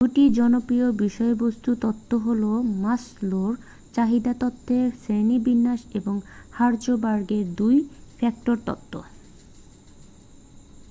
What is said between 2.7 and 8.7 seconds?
মাসলোর চাহিদা তত্ত্বের শ্রেণীবিন্যাস এবং হার্জবার্গের 2 ফ্যাক্টর